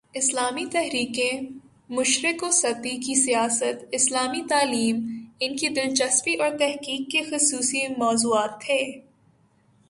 اسلامی 0.13 0.65
تحریکیں، 0.65 1.41
مشرق 1.89 2.43
وسطی 2.43 2.97
کی 2.97 3.15
سیاست، 3.15 3.85
اسلامی 3.91 4.41
تعلیم، 4.49 5.25
ان 5.39 5.55
کی 5.55 5.69
دلچسپی 5.69 6.33
اور 6.33 6.49
تحقیق 6.49 7.11
کے 7.11 7.21
خصوصی 7.21 7.87
موضوعات 7.87 8.61
تھے۔ 8.61 9.01